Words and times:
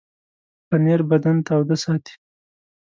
پنېر 0.67 0.99
بدن 1.11 1.35
تاوده 1.47 1.75
ساتي. 1.83 2.13